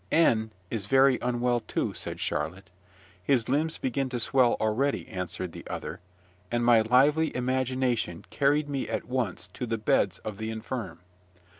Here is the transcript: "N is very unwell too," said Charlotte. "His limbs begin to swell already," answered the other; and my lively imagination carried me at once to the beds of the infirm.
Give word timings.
"N 0.11 0.49
is 0.71 0.87
very 0.87 1.19
unwell 1.21 1.59
too," 1.59 1.93
said 1.93 2.19
Charlotte. 2.19 2.71
"His 3.21 3.47
limbs 3.47 3.77
begin 3.77 4.09
to 4.09 4.19
swell 4.19 4.53
already," 4.59 5.07
answered 5.07 5.51
the 5.51 5.63
other; 5.67 5.99
and 6.49 6.65
my 6.65 6.81
lively 6.81 7.35
imagination 7.35 8.25
carried 8.31 8.67
me 8.67 8.89
at 8.89 9.05
once 9.05 9.47
to 9.49 9.67
the 9.67 9.77
beds 9.77 10.17
of 10.25 10.37
the 10.39 10.49
infirm. 10.49 11.01